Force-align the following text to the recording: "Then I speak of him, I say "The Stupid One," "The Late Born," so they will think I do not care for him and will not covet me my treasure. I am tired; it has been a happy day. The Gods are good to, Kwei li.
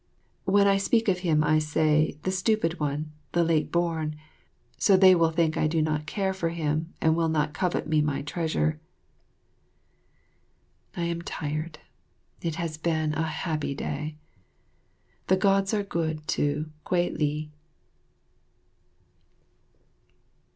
"Then 0.47 0.65
I 0.67 0.77
speak 0.77 1.07
of 1.09 1.19
him, 1.19 1.43
I 1.43 1.59
say 1.59 2.17
"The 2.23 2.31
Stupid 2.31 2.79
One," 2.79 3.11
"The 3.33 3.43
Late 3.43 3.71
Born," 3.71 4.15
so 4.79 4.97
they 4.97 5.13
will 5.13 5.29
think 5.29 5.55
I 5.57 5.67
do 5.67 5.79
not 5.79 6.07
care 6.07 6.33
for 6.33 6.49
him 6.49 6.91
and 6.99 7.15
will 7.15 7.29
not 7.29 7.53
covet 7.53 7.85
me 7.85 8.01
my 8.01 8.23
treasure. 8.23 8.79
I 10.97 11.03
am 11.03 11.21
tired; 11.21 11.77
it 12.41 12.55
has 12.55 12.77
been 12.79 13.13
a 13.13 13.21
happy 13.27 13.75
day. 13.75 14.17
The 15.27 15.37
Gods 15.37 15.71
are 15.71 15.83
good 15.83 16.27
to, 16.29 16.71
Kwei 16.83 17.11
li. 17.11 17.51